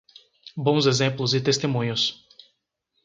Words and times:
Bons 0.67 0.87
exemplos 0.91 1.35
e 1.35 1.39
testemunhos 1.47 2.03